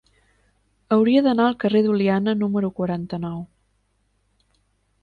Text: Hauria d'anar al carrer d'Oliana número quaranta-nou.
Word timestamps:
Hauria 0.95 1.21
d'anar 1.27 1.45
al 1.49 1.57
carrer 1.65 1.83
d'Oliana 1.89 2.35
número 2.41 2.73
quaranta-nou. 2.81 3.39